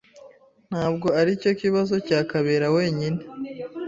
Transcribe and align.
Ntabwo 0.69 1.07
aricyo 1.19 1.51
kibazo 1.61 1.95
cya 2.07 2.19
Kabera 2.31 2.65
wenyine. 2.75 3.21